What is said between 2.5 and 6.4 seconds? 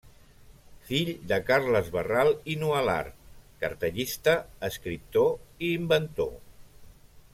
i Nualart cartellista, escriptor i inventor.